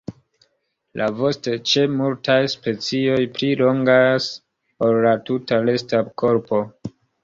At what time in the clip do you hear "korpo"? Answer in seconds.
6.23-6.69